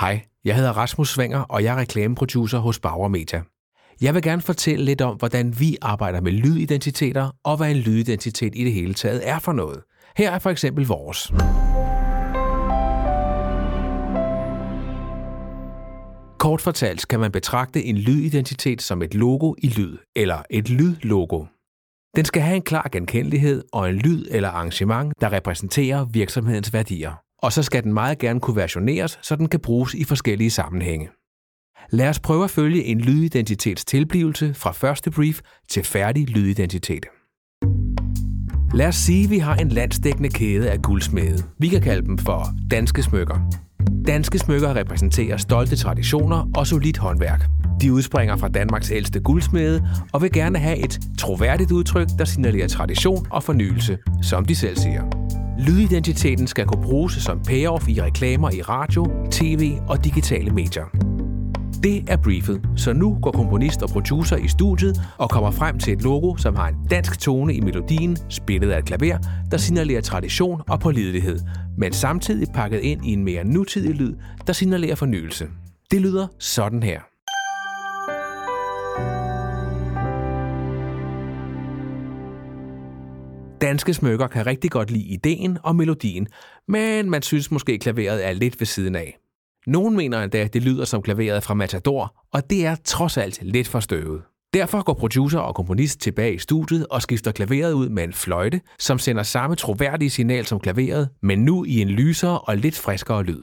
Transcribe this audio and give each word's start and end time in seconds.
Hej, 0.00 0.20
jeg 0.44 0.56
hedder 0.56 0.72
Rasmus 0.72 1.10
Svinger, 1.10 1.38
og 1.38 1.64
jeg 1.64 1.74
er 1.74 1.80
reklameproducer 1.80 2.58
hos 2.58 2.80
Bauer 2.80 3.08
Media. 3.08 3.42
Jeg 4.00 4.14
vil 4.14 4.22
gerne 4.22 4.42
fortælle 4.42 4.84
lidt 4.84 5.00
om, 5.00 5.16
hvordan 5.16 5.60
vi 5.60 5.76
arbejder 5.82 6.20
med 6.20 6.32
lydidentiteter, 6.32 7.30
og 7.44 7.56
hvad 7.56 7.70
en 7.70 7.76
lydidentitet 7.76 8.52
i 8.56 8.64
det 8.64 8.72
hele 8.72 8.94
taget 8.94 9.28
er 9.28 9.38
for 9.38 9.52
noget. 9.52 9.82
Her 10.16 10.30
er 10.30 10.38
for 10.38 10.50
eksempel 10.50 10.86
vores. 10.86 11.32
Kort 16.38 16.60
fortalt 16.60 17.08
kan 17.08 17.20
man 17.20 17.32
betragte 17.32 17.84
en 17.84 17.98
lydidentitet 17.98 18.82
som 18.82 19.02
et 19.02 19.14
logo 19.14 19.54
i 19.58 19.68
lyd, 19.68 19.96
eller 20.16 20.42
et 20.50 20.68
lydlogo. 20.68 21.44
Den 22.16 22.24
skal 22.24 22.42
have 22.42 22.56
en 22.56 22.62
klar 22.62 22.88
genkendelighed 22.92 23.64
og 23.72 23.88
en 23.88 23.96
lyd 23.96 24.26
eller 24.30 24.48
arrangement, 24.48 25.12
der 25.20 25.32
repræsenterer 25.32 26.04
virksomhedens 26.04 26.72
værdier. 26.72 27.27
Og 27.42 27.52
så 27.52 27.62
skal 27.62 27.82
den 27.84 27.92
meget 27.92 28.18
gerne 28.18 28.40
kunne 28.40 28.56
versioneres, 28.56 29.18
så 29.22 29.36
den 29.36 29.48
kan 29.48 29.60
bruges 29.60 29.94
i 29.94 30.04
forskellige 30.04 30.50
sammenhænge. 30.50 31.08
Lad 31.90 32.08
os 32.08 32.20
prøve 32.20 32.44
at 32.44 32.50
følge 32.50 32.84
en 32.84 33.00
lydidentitets 33.00 33.84
tilblivelse 33.84 34.54
fra 34.54 34.72
første 34.72 35.10
brief 35.10 35.40
til 35.68 35.84
færdig 35.84 36.28
lydidentitet. 36.28 37.06
Lad 38.74 38.86
os 38.86 38.96
sige, 38.96 39.24
at 39.24 39.30
vi 39.30 39.38
har 39.38 39.54
en 39.54 39.68
landsdækkende 39.68 40.28
kæde 40.28 40.70
af 40.70 40.82
guldsmede. 40.82 41.44
Vi 41.58 41.68
kan 41.68 41.82
kalde 41.82 42.06
dem 42.06 42.18
for 42.18 42.46
danske 42.70 43.02
smykker. 43.02 43.50
Danske 44.06 44.38
smykker 44.38 44.76
repræsenterer 44.76 45.36
stolte 45.36 45.76
traditioner 45.76 46.50
og 46.56 46.66
solidt 46.66 46.98
håndværk. 46.98 47.44
De 47.80 47.92
udspringer 47.92 48.36
fra 48.36 48.48
Danmarks 48.48 48.90
ældste 48.90 49.20
guldsmede 49.20 49.88
og 50.12 50.22
vil 50.22 50.32
gerne 50.32 50.58
have 50.58 50.84
et 50.84 51.00
troværdigt 51.18 51.72
udtryk, 51.72 52.08
der 52.18 52.24
signalerer 52.24 52.68
tradition 52.68 53.26
og 53.30 53.42
fornyelse, 53.42 53.98
som 54.22 54.44
de 54.44 54.56
selv 54.56 54.76
siger. 54.76 55.17
Lydidentiteten 55.58 56.46
skal 56.46 56.66
kunne 56.66 56.82
bruges 56.82 57.12
som 57.12 57.40
payoff 57.40 57.88
i 57.88 58.02
reklamer 58.02 58.50
i 58.50 58.62
radio, 58.62 59.06
tv 59.30 59.78
og 59.88 60.04
digitale 60.04 60.50
medier. 60.50 60.84
Det 61.82 62.10
er 62.10 62.16
briefet, 62.16 62.60
så 62.76 62.92
nu 62.92 63.18
går 63.22 63.30
komponist 63.30 63.82
og 63.82 63.88
producer 63.88 64.36
i 64.36 64.48
studiet 64.48 65.00
og 65.18 65.30
kommer 65.30 65.50
frem 65.50 65.78
til 65.78 65.92
et 65.92 66.02
logo, 66.02 66.36
som 66.36 66.56
har 66.56 66.68
en 66.68 66.74
dansk 66.90 67.20
tone 67.20 67.54
i 67.54 67.60
melodien, 67.60 68.16
spillet 68.28 68.70
af 68.70 68.78
et 68.78 68.84
klaver, 68.84 69.18
der 69.50 69.56
signalerer 69.56 70.00
tradition 70.00 70.62
og 70.68 70.80
pålidelighed, 70.80 71.38
men 71.78 71.92
samtidig 71.92 72.48
pakket 72.54 72.80
ind 72.80 73.06
i 73.06 73.12
en 73.12 73.24
mere 73.24 73.44
nutidig 73.44 73.94
lyd, 73.94 74.14
der 74.46 74.52
signalerer 74.52 74.94
fornyelse. 74.94 75.46
Det 75.90 76.00
lyder 76.00 76.26
sådan 76.38 76.82
her. 76.82 77.07
Danske 83.68 83.94
smykker 83.94 84.26
kan 84.26 84.46
rigtig 84.46 84.70
godt 84.70 84.90
lide 84.90 85.04
ideen 85.04 85.58
og 85.62 85.76
melodien, 85.76 86.26
men 86.68 87.10
man 87.10 87.22
synes 87.22 87.50
måske 87.50 87.78
klaveret 87.78 88.26
er 88.26 88.32
lidt 88.32 88.60
ved 88.60 88.66
siden 88.66 88.96
af. 88.96 89.18
Nogen 89.66 89.96
mener 89.96 90.22
endda, 90.22 90.38
at 90.38 90.54
det 90.54 90.62
lyder 90.62 90.84
som 90.84 91.02
klaveret 91.02 91.42
fra 91.42 91.54
Matador, 91.54 92.14
og 92.32 92.50
det 92.50 92.66
er 92.66 92.76
trods 92.84 93.16
alt 93.16 93.38
lidt 93.42 93.68
for 93.68 93.80
støvet. 93.80 94.22
Derfor 94.54 94.82
går 94.82 94.94
producer 94.94 95.38
og 95.38 95.54
komponist 95.54 96.00
tilbage 96.00 96.34
i 96.34 96.38
studiet 96.38 96.86
og 96.90 97.02
skifter 97.02 97.32
klaveret 97.32 97.72
ud 97.72 97.88
med 97.88 98.04
en 98.04 98.12
fløjte, 98.12 98.60
som 98.78 98.98
sender 98.98 99.22
samme 99.22 99.56
troværdige 99.56 100.10
signal 100.10 100.46
som 100.46 100.60
klaveret, 100.60 101.08
men 101.22 101.38
nu 101.38 101.64
i 101.64 101.80
en 101.80 101.88
lysere 101.88 102.38
og 102.38 102.56
lidt 102.56 102.78
friskere 102.78 103.22
lyd. 103.22 103.42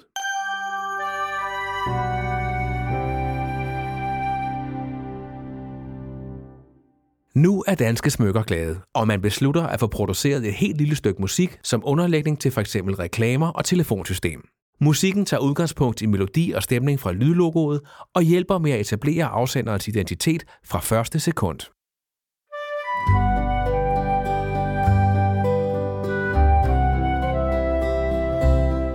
Nu 7.36 7.64
er 7.68 7.76
danske 7.76 8.10
smykker 8.10 8.44
glade, 8.44 8.82
og 8.94 9.08
man 9.08 9.22
beslutter 9.22 9.64
at 9.64 9.80
få 9.80 9.88
produceret 9.88 10.46
et 10.46 10.54
helt 10.54 10.78
lille 10.78 10.96
stykke 10.96 11.22
musik 11.22 11.58
som 11.64 11.82
underlægning 11.86 12.40
til 12.40 12.52
f.eks. 12.52 12.76
reklamer 12.76 13.48
og 13.48 13.66
telefonsystem. 13.66 14.42
Musikken 14.82 15.26
tager 15.26 15.42
udgangspunkt 15.42 16.02
i 16.02 16.06
melodi 16.06 16.52
og 16.52 16.64
stemning 16.64 17.00
fra 17.00 17.12
lydlogoet 17.12 17.82
og 18.16 18.22
hjælper 18.22 18.58
med 18.58 18.72
at 18.72 18.80
etablere 18.80 19.26
afsenderens 19.26 19.88
identitet 19.88 20.44
fra 20.66 20.80
første 20.80 21.20
sekund. 21.20 21.60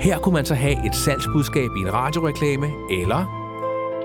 Her 0.01 0.19
kunne 0.19 0.35
man 0.35 0.45
så 0.45 0.55
have 0.55 0.87
et 0.87 0.95
salgsbudskab 0.95 1.71
i 1.77 1.81
en 1.81 1.93
radioreklame, 1.93 2.67
eller 2.91 3.41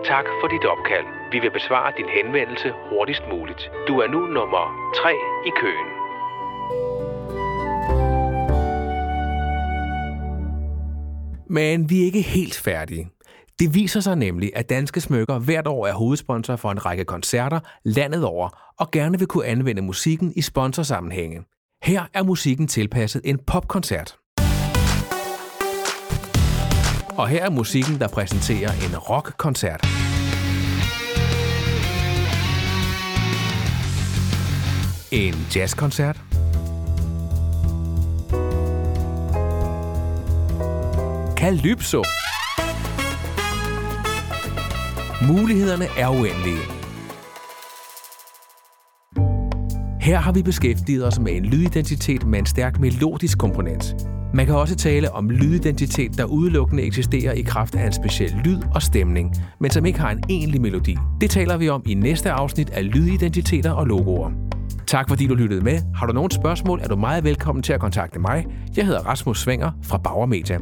Tak 0.06 0.26
for 0.42 0.48
dit 0.48 0.66
opkald. 0.66 1.25
Vi 1.36 1.40
vil 1.40 1.52
besvare 1.52 1.94
din 1.98 2.06
henvendelse 2.10 2.72
hurtigst 2.90 3.24
muligt. 3.32 3.72
Du 3.88 4.00
er 4.00 4.08
nu 4.08 4.20
nummer 4.20 4.92
3 4.96 5.10
i 5.50 5.52
køen. 5.62 5.88
Men 11.50 11.90
vi 11.90 12.02
er 12.02 12.06
ikke 12.06 12.22
helt 12.22 12.58
færdige. 12.58 13.08
Det 13.60 13.76
viser 13.76 14.00
sig 14.00 14.16
nemlig, 14.16 14.52
at 14.56 14.70
Danske 14.70 15.02
Smykker 15.02 15.40
hvert 15.40 15.68
år 15.68 15.88
er 15.88 15.94
hovedsponsor 15.94 16.56
for 16.56 16.72
en 16.72 16.86
række 16.86 17.06
koncerter 17.06 17.60
landet 17.84 18.26
over, 18.26 18.74
og 18.80 18.92
gerne 18.92 19.20
vil 19.20 19.28
kunne 19.28 19.46
anvende 19.46 19.82
musikken 19.82 20.34
i 20.36 20.42
sponsorsammenhænge. 20.42 21.42
Her 21.84 22.04
er 22.14 22.24
musikken 22.24 22.68
tilpasset 22.68 23.22
en 23.26 23.38
popkoncert. 23.38 24.18
Og 27.18 27.28
her 27.28 27.46
er 27.46 27.50
musikken, 27.50 28.00
der 28.00 28.08
præsenterer 28.08 28.72
en 28.72 28.98
rockkoncert. 28.98 30.05
En 35.16 35.34
jazzkoncert. 35.56 36.22
Calypso. 41.38 42.04
Mulighederne 45.28 45.86
er 45.98 46.10
uendelige. 46.10 46.58
Her 50.02 50.18
har 50.18 50.32
vi 50.32 50.44
beskæftiget 50.44 51.08
os 51.08 51.20
med 51.20 51.34
en 51.34 51.46
lydidentitet 51.46 52.26
med 52.26 52.40
en 52.40 52.46
stærk 52.46 52.80
melodisk 52.80 53.38
komponent. 53.38 53.96
Man 54.34 54.46
kan 54.46 54.56
også 54.56 54.76
tale 54.76 55.12
om 55.12 55.30
lydidentitet, 55.30 56.18
der 56.18 56.26
udelukkende 56.26 56.84
eksisterer 56.84 57.34
i 57.34 57.42
kraft 57.42 57.76
af 57.76 57.86
en 57.86 57.94
speciel 57.94 58.34
lyd 58.46 58.62
og 58.74 58.82
stemning, 58.82 59.36
men 59.60 59.72
som 59.72 59.86
ikke 59.86 60.00
har 60.00 60.12
en 60.12 60.24
egentlig 60.30 60.62
melodi. 60.62 60.98
Det 61.22 61.30
taler 61.30 61.58
vi 61.58 61.70
om 61.70 61.84
i 61.86 61.94
næste 61.94 62.32
afsnit 62.32 62.70
af 62.70 62.94
Lydidentiteter 62.94 63.72
og 63.72 63.86
Logoer. 63.88 64.55
Tak 64.88 65.10
fordi 65.10 65.28
du 65.28 65.36
lyttede 65.36 65.62
med. 65.62 65.82
Har 65.96 66.06
du 66.06 66.14
nogle 66.14 66.32
spørgsmål, 66.32 66.80
er 66.84 66.88
du 66.88 66.96
meget 66.96 67.24
velkommen 67.24 67.64
til 67.64 67.74
at 67.74 67.80
kontakte 67.80 68.20
mig. 68.20 68.46
Jeg 68.78 68.86
hedder 68.86 69.00
Rasmus 69.00 69.42
Svinger 69.42 69.72
fra 69.84 69.98
Bauer 69.98 70.26
Media. 70.26 70.58